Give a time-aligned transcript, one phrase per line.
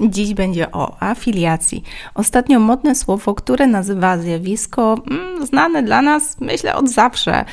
[0.00, 1.84] Dziś będzie o afiliacji.
[2.14, 7.44] Ostatnio modne słowo, które nazywa zjawisko mm, znane dla nas, myślę, od zawsze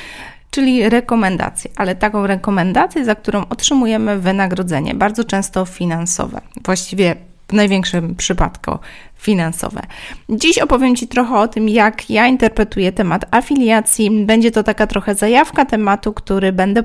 [0.50, 6.40] czyli rekomendacje, ale taką rekomendację, za którą otrzymujemy wynagrodzenie, bardzo często finansowe.
[6.64, 7.16] Właściwie
[7.48, 8.78] w największym przypadku
[9.18, 9.82] finansowe.
[10.28, 14.10] Dziś opowiem Ci trochę o tym, jak ja interpretuję temat afiliacji.
[14.10, 16.82] Będzie to taka trochę zajawka tematu, który będę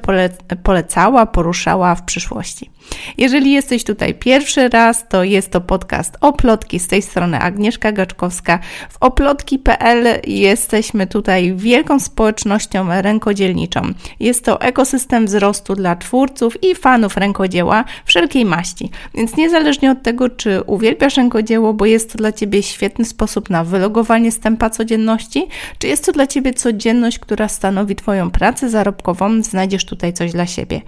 [0.63, 2.70] polecała, poruszała w przyszłości.
[3.17, 6.80] Jeżeli jesteś tutaj pierwszy raz, to jest to podcast Oplotki.
[6.80, 8.59] Z tej strony Agnieszka Gaczkowska.
[8.90, 13.81] W oplotki.pl jesteśmy tutaj wielką społecznością rękodzielniczą.
[14.20, 18.90] Jest to ekosystem wzrostu dla twórców i fanów rękodzieła wszelkiej maści.
[19.13, 23.63] Więc niezależnie od tego, czy uwielbiasz rękodzieło, bo jest to dla Ciebie świetny sposób na
[23.63, 29.86] wylogowanie stępa codzienności, czy jest to dla Ciebie codzienność, która stanowi Twoją pracę zarobkową, znajdziesz
[29.86, 30.82] tutaj coś dla siebie.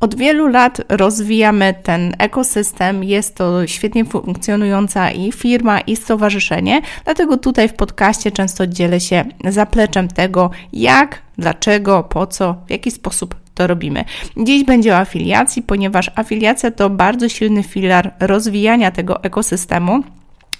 [0.00, 7.36] Od wielu lat rozwijamy ten ekosystem, jest to świetnie funkcjonująca i firma, i stowarzyszenie, dlatego
[7.36, 13.34] tutaj w podcaście często dzielę się zapleczem tego, jak, dlaczego, po co, w jaki sposób
[13.54, 14.04] to robimy.
[14.36, 20.02] Dziś będzie o afiliacji, ponieważ afiliacja to bardzo silny filar rozwijania tego ekosystemu.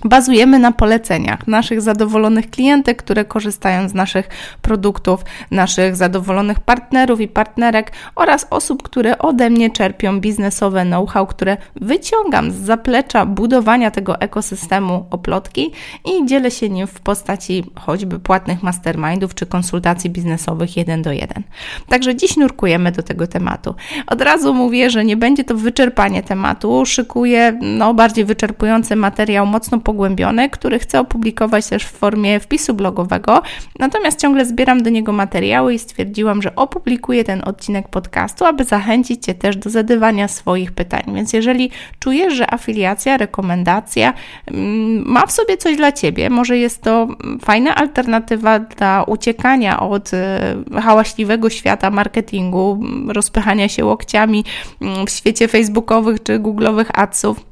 [0.04, 4.28] Bazujemy na poleceniach naszych zadowolonych klientek, które korzystają z naszych
[4.62, 11.56] produktów, naszych zadowolonych partnerów i partnerek oraz osób, które ode mnie czerpią biznesowe know-how, które
[11.76, 15.72] wyciągam z zaplecza budowania tego ekosystemu oplotki
[16.04, 21.42] i dzielę się nim w postaci choćby płatnych mastermindów czy konsultacji biznesowych jeden do jeden.
[21.88, 23.74] Także dziś nurkujemy do tego tematu.
[24.06, 29.80] Od razu mówię, że nie będzie to wyczerpanie tematu, szykuję no, bardziej wyczerpujący materiał, mocno
[29.90, 33.42] pogłębiony, który chcę opublikować też w formie wpisu blogowego.
[33.78, 39.24] Natomiast ciągle zbieram do niego materiały i stwierdziłam, że opublikuję ten odcinek podcastu, aby zachęcić
[39.24, 41.02] Cię też do zadawania swoich pytań.
[41.14, 44.12] Więc jeżeli czujesz, że afiliacja, rekomendacja
[44.46, 47.08] mm, ma w sobie coś dla Ciebie, może jest to
[47.44, 54.44] fajna alternatywa dla uciekania od e, hałaśliwego świata marketingu, rozpychania się łokciami
[54.80, 57.49] mm, w świecie facebookowych czy googlowych adsów,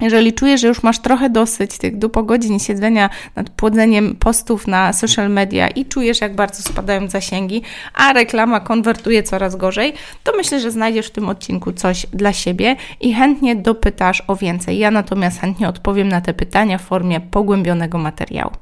[0.00, 4.92] jeżeli czujesz, że już masz trochę dosyć tych do godzin siedzenia nad płodzeniem postów na
[4.92, 7.62] social media i czujesz, jak bardzo spadają zasięgi,
[7.94, 9.92] a reklama konwertuje coraz gorzej,
[10.24, 14.78] to myślę, że znajdziesz w tym odcinku coś dla siebie i chętnie dopytasz o więcej.
[14.78, 18.52] Ja natomiast chętnie odpowiem na te pytania w formie pogłębionego materiału.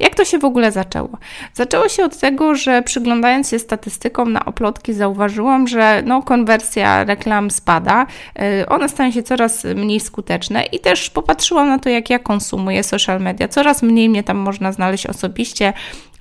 [0.00, 1.18] Jak to się w ogóle zaczęło?
[1.54, 7.50] Zaczęło się od tego, że przyglądając się statystykom na oplotki, zauważyłam, że no, konwersja reklam
[7.50, 8.06] spada,
[8.62, 12.82] y, one stają się coraz mniej skuteczne i też popatrzyłam na to, jak ja konsumuję
[12.82, 13.48] social media.
[13.48, 15.72] Coraz mniej mnie tam można znaleźć osobiście.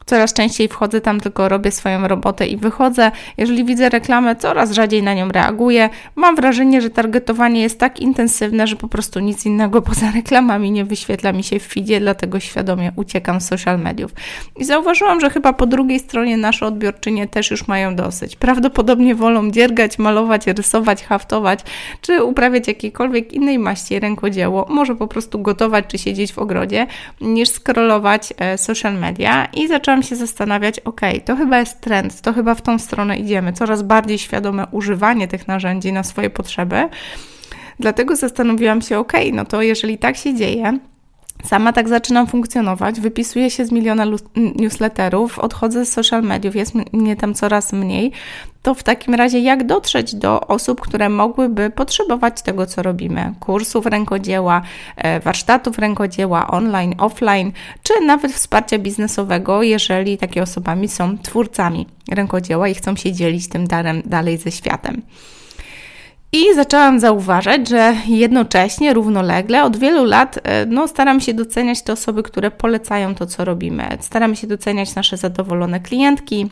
[0.06, 3.12] Coraz częściej wchodzę tam, tylko robię swoją robotę i wychodzę.
[3.38, 5.90] Jeżeli widzę reklamę, coraz rzadziej na nią reaguję.
[6.16, 10.86] Mam wrażenie, że targetowanie jest tak intensywne, że po prostu nic innego poza reklamami nie
[10.86, 14.12] wyświetla mi się w feedzie, dlatego świadomie uciekam z social mediów.
[14.58, 18.36] I zauważyłam, że chyba po drugiej stronie nasze odbiorczynie też już mają dosyć.
[18.36, 21.60] Prawdopodobnie wolą dziergać, malować, rysować, haftować,
[22.02, 26.88] czy uprawiać jakiejkolwiek innej maści rękodzieło, może po prostu gotować, czy siedzieć w ogrodzie,
[27.22, 32.22] niż scrollować e, social media i zaczęłam zaczęłam się zastanawiać, ok, to chyba jest trend,
[32.22, 36.89] to chyba w tą stronę idziemy, coraz bardziej świadome używanie tych narzędzi na swoje potrzeby.
[37.79, 40.79] Dlatego zastanowiłam się, ok, no to jeżeli tak się dzieje,
[41.44, 47.16] Sama tak zaczynam funkcjonować, wypisuję się z miliona newsletterów, odchodzę z social mediów, jest mnie
[47.16, 48.12] tam coraz mniej.
[48.66, 53.34] To w takim razie, jak dotrzeć do osób, które mogłyby potrzebować tego, co robimy?
[53.40, 54.62] Kursów rękodzieła,
[54.98, 57.52] e, warsztatów rękodzieła online, offline,
[57.84, 63.68] czy nawet wsparcia biznesowego, jeżeli takie osobami są twórcami rękodzieła i chcą się dzielić tym
[63.68, 65.02] darem dalej ze światem.
[66.31, 71.94] I zaczęłam zauważać, że jednocześnie, równolegle, od wielu lat e, no, staram się doceniać te
[71.94, 73.98] osoby, które polecają to, co robimy.
[74.00, 76.50] Staramy się doceniać nasze zadowolone klientki,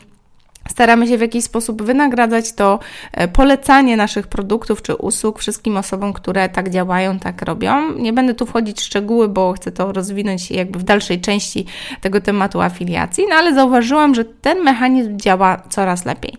[0.68, 2.78] Staramy się w jakiś sposób wynagradzać to
[3.12, 7.92] e, polecanie naszych produktów czy usług wszystkim osobom, które tak działają, tak robią.
[7.92, 11.66] Nie będę tu wchodzić w szczegóły, bo chcę to rozwinąć jakby w dalszej części
[12.00, 16.34] tego tematu afiliacji, no ale zauważyłam, że ten mechanizm działa coraz lepiej.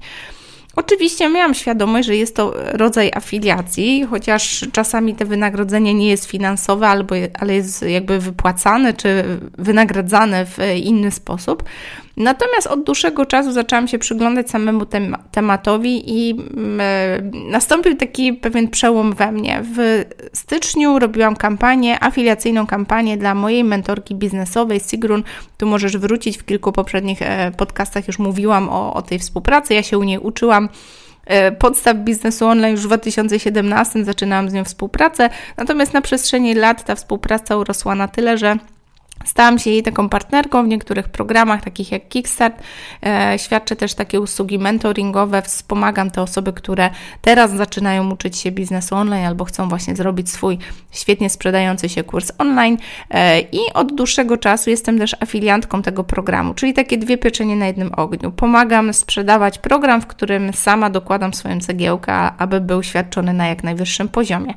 [0.75, 6.87] Oczywiście miałam świadomość, że jest to rodzaj afiliacji, chociaż czasami to wynagrodzenie nie jest finansowe,
[6.87, 9.23] albo, ale jest jakby wypłacane czy
[9.57, 11.63] wynagradzane w inny sposób.
[12.17, 18.33] Natomiast od dłuższego czasu zaczęłam się przyglądać samemu tem tematowi i mm, e, nastąpił taki
[18.33, 19.63] pewien przełom we mnie.
[19.75, 25.23] W styczniu robiłam kampanię, afiliacyjną kampanię dla mojej mentorki biznesowej Sigrun.
[25.57, 29.73] Tu możesz wrócić w kilku poprzednich e, podcastach, już mówiłam o, o tej współpracy.
[29.73, 30.64] Ja się u niej uczyłam
[31.25, 36.83] e, podstaw biznesu online już w 2017 zaczynałam z nią współpracę, natomiast na przestrzeni lat
[36.85, 38.57] ta współpraca urosła na tyle, że
[39.25, 42.63] Stałam się jej taką partnerką w niektórych programach, takich jak Kickstart.
[43.05, 46.89] E, świadczę też takie usługi mentoringowe, wspomagam te osoby, które
[47.21, 50.57] teraz zaczynają uczyć się biznesu online albo chcą właśnie zrobić swój
[50.91, 52.77] świetnie sprzedający się kurs online.
[53.09, 57.67] E, I od dłuższego czasu jestem też afiliantką tego programu, czyli takie dwie pieczenie na
[57.67, 58.31] jednym ogniu.
[58.31, 64.09] Pomagam sprzedawać program, w którym sama dokładam swoją cegiełkę, aby był świadczony na jak najwyższym
[64.09, 64.53] poziomie.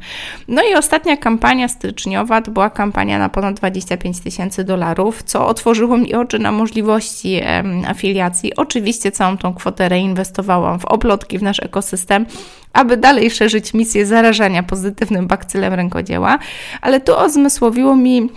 [0.49, 5.47] No i ostatnia kampania styczniowa to była kampania na ponad 25 tysięcy tysięcy dolarów, co
[5.47, 7.41] otworzyło mi oczy na możliwości
[7.87, 8.57] afiliacji.
[8.57, 12.27] Oczywiście całą tą kwotę reinwestowałam w oplotki, w nasz ekosystem,
[12.73, 16.39] aby dalej szerzyć misję zarażania pozytywnym bakcylem rękodzieła,
[16.81, 18.29] ale tu ozmysłowiło mi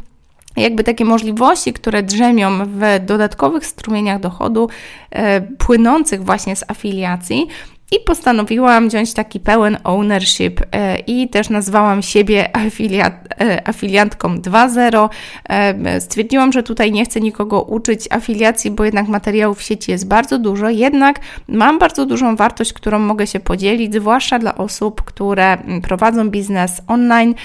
[0.57, 4.69] jakby takie możliwości, które drzemią w dodatkowych strumieniach dochodu
[5.11, 7.47] e, płynących właśnie z afiliacji,
[7.91, 15.09] i postanowiłam wziąć taki pełen ownership e, i też nazwałam siebie afiliat, e, afiliantką 2.0.
[15.49, 20.07] E, stwierdziłam, że tutaj nie chcę nikogo uczyć afiliacji, bo jednak materiałów w sieci jest
[20.07, 25.57] bardzo dużo, jednak mam bardzo dużą wartość, którą mogę się podzielić, zwłaszcza dla osób, które
[25.83, 27.35] prowadzą biznes online,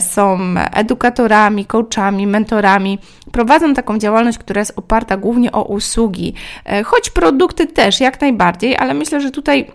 [0.00, 0.38] są
[0.74, 2.98] edukatorami, coachami, mentorami,
[3.32, 6.34] prowadzą taką działalność, która jest oparta głównie o usługi,
[6.84, 9.66] choć produkty też jak najbardziej, ale myślę, że tutaj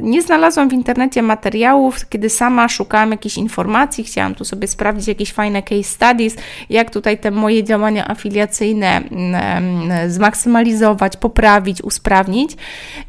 [0.00, 5.32] nie znalazłam w internecie materiałów, kiedy sama szukałam jakichś informacji, chciałam tu sobie sprawdzić jakieś
[5.32, 6.36] fajne case studies,
[6.70, 12.56] jak tutaj te moje działania afiliacyjne mm, zmaksymalizować, poprawić, usprawnić.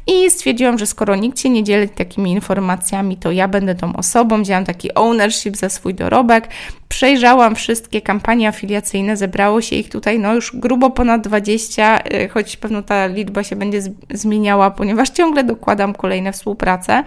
[0.06, 4.42] I stwierdziłam, że skoro nikt się nie dzieli takimi informacjami, to ja będę tą osobą,
[4.42, 6.48] wzięłam taki ownership za swój dorobek,
[6.92, 12.56] przejrzałam wszystkie kampanie afiliacyjne, zebrało się ich tutaj no już grubo ponad 20, y, choć
[12.56, 17.04] pewno ta liczba się będzie zmieniała, ponieważ ciągle dokładam kolejne współprace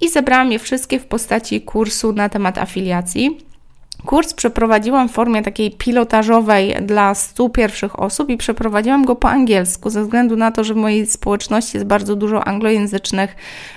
[0.00, 3.38] i zebrałam je wszystkie w postaci kursu na temat afiliacji.
[4.06, 9.90] Kurs przeprowadziłam w formie takiej pilotażowej dla 100 pierwszych osób i przeprowadziłam go po angielsku,
[9.90, 13.36] ze względu na to, że w mojej społeczności jest bardzo dużo anglojęzycznych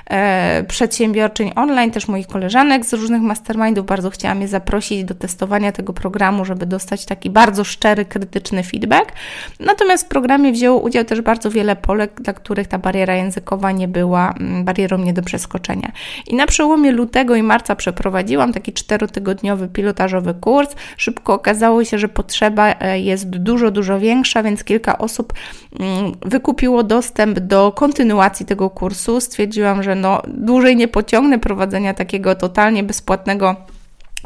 [0.09, 3.85] e, przedsiębiorczyń online, też moich koleżanek z różnych mastermindów.
[3.85, 9.11] Bardzo chciałam je zaprosić do testowania tego programu, żeby dostać taki bardzo szczery, krytyczny feedback.
[9.59, 13.87] Natomiast w programie wzięło udział też bardzo wiele Polek, dla których ta bariera językowa nie
[13.87, 15.91] była mm, barierą nie do przeskoczenia.
[16.27, 20.75] I na przełomie lutego i marca przeprowadziłam taki czterotygodniowy pilotażowy kurs.
[20.97, 25.33] Szybko okazało się, że potrzeba e, jest dużo, dużo większa, więc kilka osób
[25.79, 29.21] mm, wykupiło dostęp do kontynuacji tego kursu.
[29.21, 33.55] Stwierdziłam, że no, dłużej nie pociągnę prowadzenia takiego totalnie bezpłatnego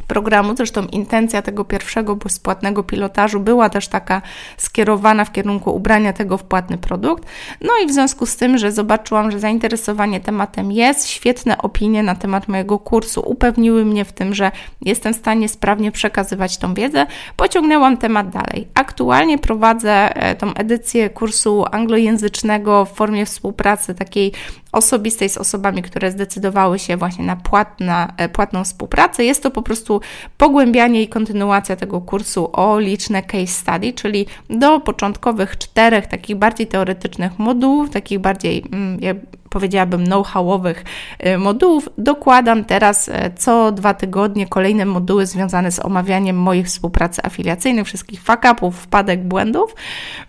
[0.08, 0.56] programu.
[0.56, 4.22] Zresztą intencja tego pierwszego bezpłatnego pilotażu była też taka
[4.58, 7.26] skierowana w kierunku ubrania tego w płatny produkt.
[7.62, 12.16] No i w związku z tym, że zobaczyłam, że zainteresowanie tematem jest, świetne opinie na
[12.16, 14.52] temat mojego kursu upewniły mnie w tym, że
[14.82, 17.06] jestem w stanie sprawnie przekazywać tą wiedzę,
[17.36, 18.68] pociągnęłam temat dalej.
[18.74, 24.32] Aktualnie prowadzę e, tą edycję kursu anglojęzycznego w formie współpracy takiej
[24.72, 29.24] osobistej z osobami, które zdecydowały się właśnie na płatna, e, płatną współpracę.
[29.24, 30.02] Jest to po prostu
[30.38, 36.68] pogłębianie i kontynuacja tego kursu o liczne case study, czyli do początkowych czterech takich bardziej
[36.68, 39.18] teoretycznych modułów, takich bardziej, mm, jak
[39.50, 40.84] powiedziałabym, know-howowych
[41.20, 41.90] e, modułów.
[41.98, 48.24] Dokładam teraz e, co dwa tygodnie kolejne moduły związane z omawianiem moich współpracy afiliacyjnych, wszystkich
[48.24, 49.76] fuck-upów, wpadek, błędów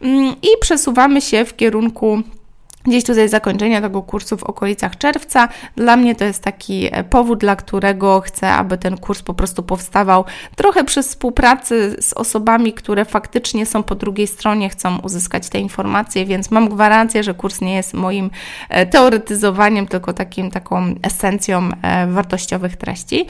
[0.00, 2.22] mm, i przesuwamy się w kierunku
[2.84, 5.48] gdzieś tutaj zakończenia tego kursu w okolicach czerwca.
[5.76, 9.62] Dla mnie to jest taki e, powód, dla którego chcę, aby ten kurs po prostu
[9.62, 10.24] powstawał
[10.56, 16.26] trochę przez współpracy z osobami, które faktycznie są po drugiej stronie, chcą uzyskać te informacje,
[16.26, 18.30] więc mam gwarancję, że kurs nie jest moim
[18.68, 23.26] e, teoretyzowaniem, tylko takim, taką esencją e, wartościowych treści.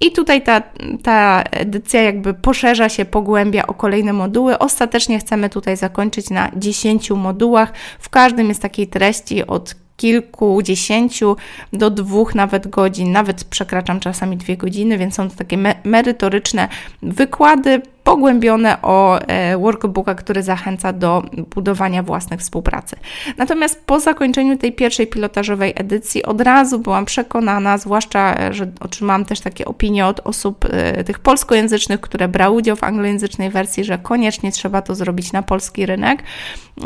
[0.00, 0.62] I tutaj ta,
[1.02, 4.58] ta edycja jakby poszerza się, pogłębia o kolejne moduły.
[4.58, 7.72] Ostatecznie chcemy tutaj zakończyć na 10 modułach.
[7.98, 11.36] W każdym jest takiej treści od kilkudziesięciu
[11.72, 16.68] do dwóch nawet godzin, nawet przekraczam czasami dwie godziny, więc są to takie me merytoryczne
[17.02, 21.22] wykłady pogłębione o e, workbooka, który zachęca do
[21.54, 22.96] budowania własnych współpracy.
[23.36, 29.24] Natomiast po zakończeniu tej pierwszej pilotażowej edycji od razu byłam przekonana, zwłaszcza, e, że otrzymałam
[29.24, 33.98] też takie opinie od osób e, tych polskojęzycznych, które brały udział w anglojęzycznej wersji, że
[33.98, 36.22] koniecznie trzeba to zrobić na polski rynek.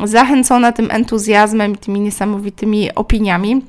[0.05, 3.63] Zachęcona tym entuzjazmem i tymi niesamowitymi opiniami,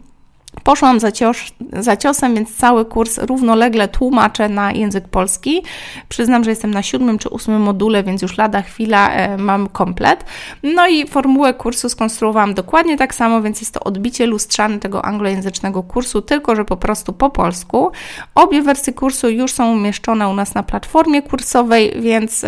[0.63, 1.37] Poszłam za, cios,
[1.73, 5.63] za ciosem, więc cały kurs równolegle tłumaczę na język polski.
[6.09, 10.25] Przyznam, że jestem na siódmym czy ósmym module, więc już lada chwila e, mam komplet.
[10.63, 15.83] No i formułę kursu skonstruowałam dokładnie tak samo, więc jest to odbicie lustrzane tego anglojęzycznego
[15.83, 17.91] kursu, tylko że po prostu po polsku.
[18.35, 22.45] Obie wersje kursu już są umieszczone u nas na platformie kursowej, więc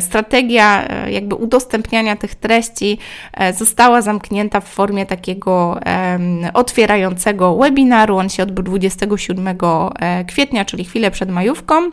[0.00, 2.98] strategia e, jakby udostępniania tych treści
[3.32, 5.80] e, została zamknięta w formie takiego
[6.54, 7.23] otwierającego
[7.60, 8.16] webinaru.
[8.16, 9.48] On się odbył 27
[9.98, 11.90] e, kwietnia, czyli chwilę przed majówką.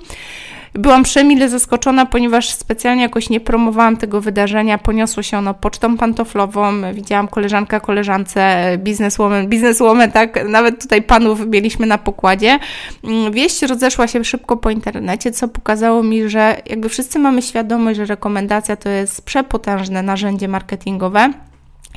[0.73, 4.77] Byłam przemile zaskoczona, ponieważ specjalnie jakoś nie promowałam tego wydarzenia.
[4.77, 6.93] Poniosło się ono pocztą pantoflową.
[6.93, 12.59] Widziałam koleżanka koleżance, bizneswoman, bizneswoman, tak, nawet tutaj panów mieliśmy na pokładzie.
[13.03, 17.97] Mm, wieść rozeszła się szybko po internecie, co pokazało mi, że jakby wszyscy mamy świadomość,
[17.97, 21.33] że rekomendacja to jest przepotężne narzędzie marketingowe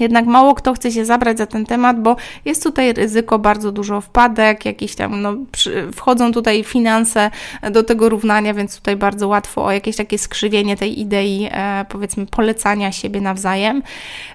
[0.01, 4.01] jednak mało kto chce się zabrać za ten temat, bo jest tutaj ryzyko bardzo dużo
[4.01, 7.31] wpadek, jakieś tam, no, przy, wchodzą tutaj finanse
[7.71, 12.27] do tego równania, więc tutaj bardzo łatwo o jakieś takie skrzywienie tej idei, e, powiedzmy,
[12.27, 13.83] polecania siebie nawzajem.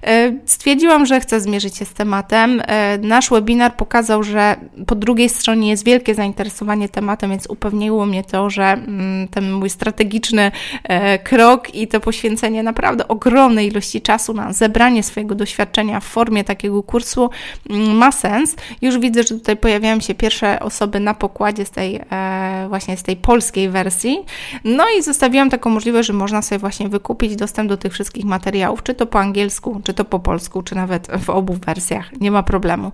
[0.04, 2.62] E, stwierdziłam, że chcę zmierzyć się z tematem.
[2.68, 4.56] E, nasz webinar pokazał, że
[4.88, 9.70] po drugiej stronie jest wielkie zainteresowanie tematem, więc upewniło mnie to, że mm, ten mój
[9.70, 10.52] strategiczny
[10.84, 16.04] e, krok i to poświęcenie naprawdę ogromnej ilości czasu na zebranie swojego doświadczenia, doświadczenia w
[16.04, 17.30] formie takiego kursu
[17.70, 18.56] mm, ma sens.
[18.82, 23.04] Już widzę, że tutaj pojawiają się pierwsze osoby na pokładzie z tej e, właśnie z
[23.04, 24.20] tej polskiej wersji.
[24.64, 28.84] No i zostawiłam taką możliwość, że można sobie właśnie wykupić dostęp do tych wszystkich materiałów,
[28.84, 32.12] czy to po angielsku, czy to po polsku, czy nawet w obu wersjach.
[32.22, 32.92] Nie ma problemu.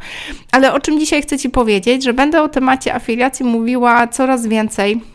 [0.51, 5.14] Ale o czym dzisiaj chcę Ci powiedzieć, że będę o temacie afiliacji mówiła coraz więcej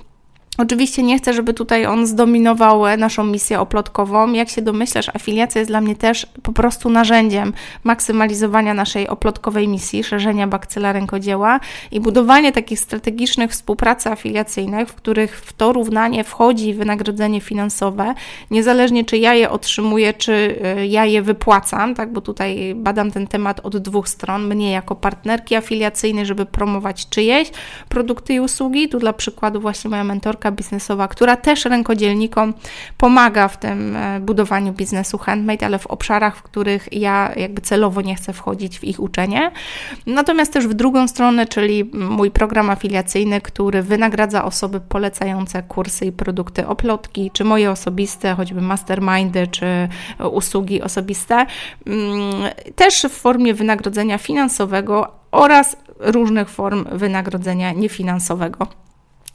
[0.59, 4.33] Oczywiście nie chcę, żeby tutaj on zdominował naszą misję oplotkową.
[4.33, 7.53] Jak się domyślasz, afiliacja jest dla mnie też po prostu narzędziem
[7.85, 15.41] maksymalizowania naszej oplotkowej misji, szerzenia bakcyla rękodzieła i budowanie takich strategicznych współpracy afiliacyjnych, w których
[15.41, 18.15] w to równanie wchodzi wynagrodzenie finansowe,
[18.51, 23.27] niezależnie czy ja je otrzymuję, czy y, ja je wypłacam, tak, bo tutaj badam ten
[23.27, 27.51] temat od dwóch stron, mnie jako partnerki afiliacyjnej, żeby promować czyjeś
[27.89, 28.89] produkty i usługi.
[28.89, 32.55] Tu dla przykładu właśnie moja mentorka biznesowa, która też rękodzielnikom
[32.99, 38.01] pomaga w tym e, budowaniu biznesu handmade, ale w obszarach, w których ja jakby celowo
[38.01, 39.51] nie chcę wchodzić w ich uczenie.
[40.07, 46.13] Natomiast też w drugą stronę, czyli mój program afiliacyjny, który wynagradza osoby polecające kursy i
[46.13, 49.89] produkty oplotki, czy moje osobiste, choćby mastermindy, czy
[50.31, 51.47] usługi osobiste,
[51.87, 52.33] mm,
[52.77, 58.67] też w formie wynagrodzenia finansowego oraz różnych form wynagrodzenia niefinansowego.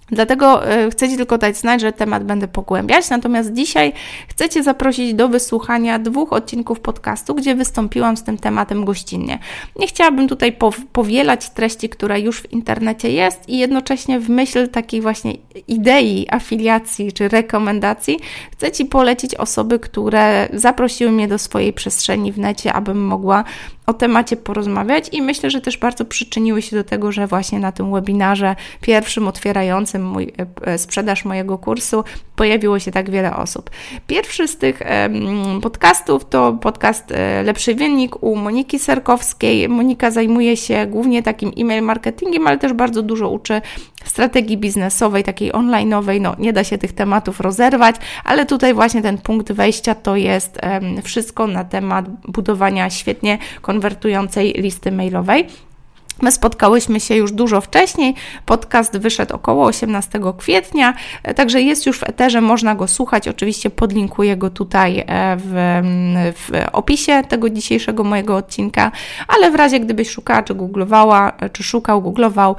[0.08, 3.10] Dlatego e, chcę Ci tylko dać znać, że temat będę pogłębiać.
[3.10, 3.94] Natomiast dzisiaj
[4.28, 9.40] chcę Cię zaprosić do wysłuchania dwóch odcinków podcastu, gdzie wystąpiłam z tym tematem gościnnie.
[9.76, 10.58] Nie chciałabym tutaj
[10.94, 15.34] powielać treści, która już w internecie jest i jednocześnie w myśl takiej właśnie
[15.68, 18.20] idei afiliacji czy rekomendacji
[18.58, 23.44] chcę Ci polecić osoby, które zaprosiły mnie do swojej przestrzeni w necie, abym mogła
[23.86, 27.72] o temacie porozmawiać i myślę, że też bardzo przyczyniły się do tego, że właśnie na
[27.72, 30.34] tym webinarze pierwszym otwierającym mój,
[30.64, 32.04] e, e, sprzedaż mojego kursu
[32.36, 33.70] pojawiło się tak wiele osób.
[34.08, 34.82] Pierwszy z tych
[35.62, 39.70] podcastów to podcast e, Lepszy Wynik u Moniki Serkowskiej.
[39.70, 43.62] Monika zajmuje się głównie takim e-mail marketingiem, ale też bardzo dużo uczy
[44.06, 46.22] strategii biznesowej, takiej onlineowej.
[46.22, 50.60] No, nie da się tych tematów rozerwać, ale tutaj właśnie ten punkt wejścia to jest
[51.04, 55.48] wszystko na temat budowania świetnie konwertującej listy mailowej.
[56.22, 58.16] My spotkałyśmy się już dużo wcześniej.
[58.46, 60.94] Podcast wyszedł około 18 kwietnia,
[61.24, 63.28] e, także jest już w eterze, można go słuchać.
[63.28, 65.82] Oczywiście podlinkuję go tutaj e, w,
[66.36, 68.92] w opisie tego dzisiejszego mojego odcinka,
[69.28, 72.56] ale w razie gdybyś szukała, czy googlowała, e, czy szukał, googlował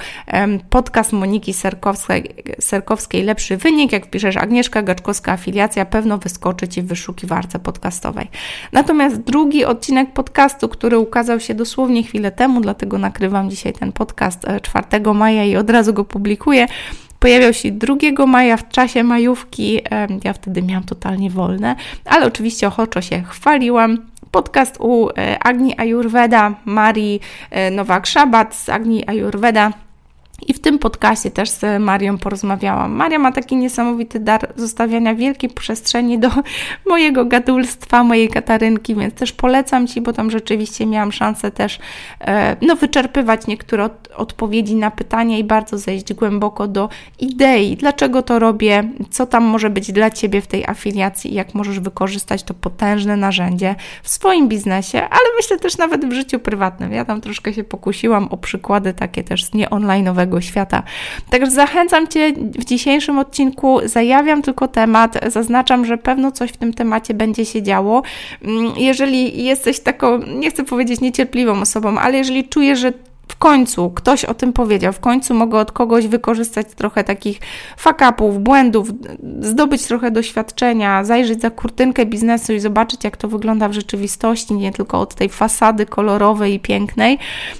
[0.70, 6.86] podcast Moniki Serkowskiej, Serkowskiej Lepszy Wynik, jak wpiszesz Agnieszka Gaczkowska Afiliacja, pewno wyskoczy Ci w
[6.86, 8.28] wyszukiwarce podcastowej.
[8.72, 14.46] Natomiast drugi odcinek podcastu, który ukazał się dosłownie chwilę temu, dlatego nakrywam dzisiaj ten podcast
[14.62, 16.66] 4 e, maja i od razu go publikuję.
[17.18, 19.80] Pojawiał się 2 maja w czasie majówki.
[20.24, 23.98] Ja wtedy miałam totalnie wolne, ale oczywiście ochoczo się chwaliłam
[24.30, 29.72] podcast u e, Agni Ayurveda, Marii e, Nowak-Szabat z Agni Ayurveda
[30.42, 32.92] i w tym podcaście też z Marią porozmawiałam.
[32.92, 36.30] Maria ma taki niesamowity dar zostawiania wielkiej przestrzeni do
[36.90, 41.78] mojego gadulstwa, mojej katarynki, więc też polecam Ci, bo tam rzeczywiście miałam szansę też
[42.20, 46.88] e, no, wyczerpywać niektóre odpowiedzi na pytania i bardzo zejść głęboko do
[47.18, 51.54] idei, dlaczego to robię, co tam może być dla Ciebie w tej afiliacji i jak
[51.54, 56.92] możesz wykorzystać to potężne narzędzie w swoim biznesie, ale myślę też nawet w życiu prywatnym.
[56.92, 60.82] Ja tam troszkę się pokusiłam o przykłady takie też z nieonline'owego świata.
[61.30, 66.72] Także zachęcam Cię w dzisiejszym odcinku, zajawiam tylko temat, zaznaczam, że pewno coś w tym
[66.74, 68.02] temacie będzie się działo.
[68.42, 72.92] Mm, jeżeli jesteś taką, nie chcę powiedzieć niecierpliwą osobą, ale jeżeli czujesz, że
[73.28, 77.40] w końcu ktoś o tym powiedział, w końcu mogę od kogoś wykorzystać trochę takich
[77.76, 78.88] fakapów, błędów,
[79.40, 84.72] zdobyć trochę doświadczenia, zajrzeć za kurtynkę biznesu i zobaczyć, jak to wygląda w rzeczywistości, nie
[84.72, 87.18] tylko od tej fasady kolorowej i pięknej,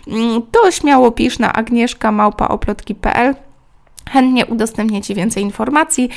[0.09, 3.46] mm, to śmiało pisz na agnieszka.małpaoplotki.pl
[4.11, 6.09] Chętnie udostępnię Ci więcej informacji,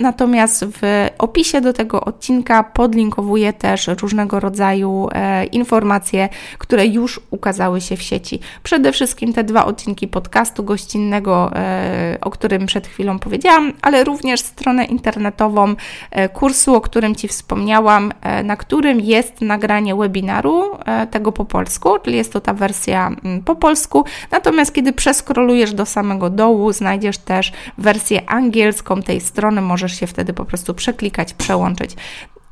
[0.00, 7.80] natomiast w opisie do tego odcinka podlinkowuję też różnego rodzaju e, informacje, które już ukazały
[7.80, 8.40] się w sieci.
[8.62, 14.40] Przede wszystkim te dwa odcinki podcastu gościnnego, e, o którym przed chwilą powiedziałam, ale również
[14.40, 15.74] stronę internetową
[16.10, 18.12] e, kursu, o którym Ci wspomniałam,
[18.44, 20.62] na którym jest nagranie webinaru
[21.10, 24.04] tego po polsku, czyli jest to ta wersja mm, po polsku.
[24.30, 30.06] Natomiast kiedy przeskrolujesz do samego dołu, znajdziesz znajdziesz też wersję angielską tej strony, możesz się
[30.06, 31.96] wtedy po prostu przeklikać, przełączyć.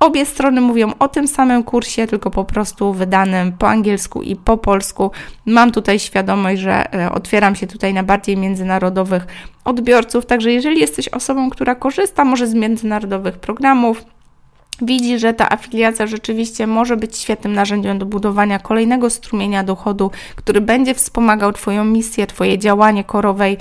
[0.01, 4.57] Obie strony mówią o tym samym kursie, tylko po prostu wydanym po angielsku i po
[4.57, 5.11] polsku.
[5.47, 9.27] Mam tutaj świadomość, że e, otwieram się tutaj na bardziej międzynarodowych
[9.65, 14.05] odbiorców, także jeżeli jesteś osobą, która korzysta może z międzynarodowych programów,
[14.83, 20.61] widzi, że ta afiliacja rzeczywiście może być świetnym narzędziem do budowania kolejnego strumienia dochodu, który
[20.61, 23.57] będzie wspomagał Twoją misję, Twoje działanie korowej,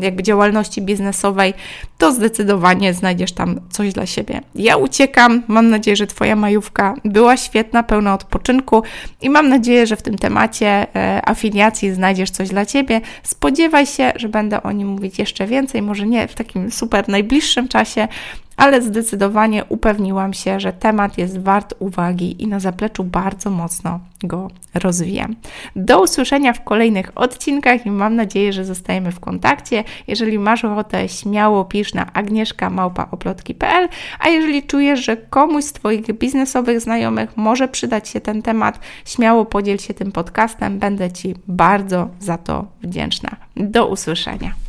[0.00, 1.54] jakby działalności biznesowej,
[1.98, 4.40] to zdecydowanie znajdziesz tam coś dla siebie.
[4.54, 8.82] Ja uciekam, mam nadzieję, że Twoja majówka była świetna, pełna odpoczynku
[9.22, 13.00] i mam nadzieję, że w tym temacie e, afiliacji znajdziesz coś dla Ciebie.
[13.22, 17.68] Spodziewaj się, że będę o nim mówić jeszcze więcej, może nie w takim super najbliższym
[17.68, 18.08] czasie,
[18.56, 24.50] ale zdecydowanie upewniłam się, że temat jest wart uwagi i na zapleczu bardzo mocno go
[24.74, 25.36] rozwijam.
[25.76, 29.84] Do usłyszenia w kolejnych odcinkach i mam nadzieję, że zostajemy w kontakcie.
[30.06, 36.80] Jeżeli masz ochotę, śmiało pisz na agnieszka.małpaoplotki.pl, a jeżeli czujesz, że komuś z Twoich biznesowych
[36.80, 40.78] znajomych może przydać się ten temat, śmiało podziel się tym podcastem.
[40.78, 43.36] Będę Ci bardzo za to wdzięczna.
[43.56, 44.63] Do usłyszenia.